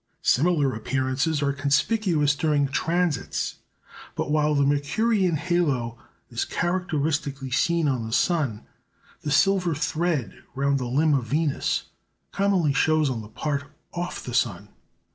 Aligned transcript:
Similar 0.23 0.73
appearances 0.73 1.43
are 1.43 1.53
conspicuous 1.53 2.33
during 2.35 2.67
transits. 2.69 3.57
But 4.15 4.31
while 4.31 4.55
the 4.55 4.65
Mercurian 4.65 5.35
halo 5.35 5.99
is 6.31 6.43
characteristically 6.43 7.51
seen 7.51 7.87
on 7.87 8.07
the 8.07 8.11
sun, 8.11 8.65
the 9.21 9.29
"silver 9.29 9.75
thread" 9.75 10.41
round 10.55 10.79
the 10.79 10.87
limb 10.87 11.13
of 11.13 11.25
Venus 11.25 11.83
commonly 12.31 12.73
shows 12.73 13.11
on 13.11 13.21
the 13.21 13.29
part 13.29 13.65
off 13.93 14.23
the 14.23 14.33
sun. 14.33 14.69